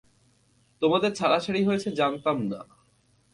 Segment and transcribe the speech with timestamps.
[0.81, 2.61] তোমাদের ছাড়াছাড়ি হয়েছে জানতাম ণা।